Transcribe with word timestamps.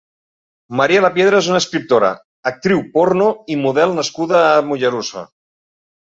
María 0.79 1.01
Lapiedra 1.05 1.41
és 1.43 1.49
una 1.49 1.59
escriptora, 1.63 2.09
actriu 2.51 2.81
porno 2.95 3.27
i 3.55 3.57
model 3.67 3.93
nascuda 3.99 4.41
a 4.47 4.65
Mollerussa. 4.71 5.23